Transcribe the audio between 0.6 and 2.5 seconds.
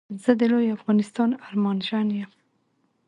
افغانستان ارمانژن يم